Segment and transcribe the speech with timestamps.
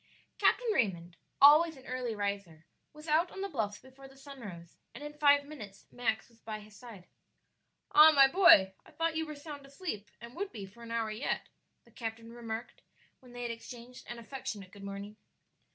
[0.39, 4.75] Captain Raymond, always an early riser, was out on the bluffs before the sun rose,
[4.95, 7.05] and in five minutes Max was by his side.
[7.91, 11.11] "Ah, my boy, I though you were sound asleep, and would be for an hour
[11.11, 11.49] yet,"
[11.85, 12.81] the captain remarked
[13.19, 15.17] when they had exchanged an affectionate good morning.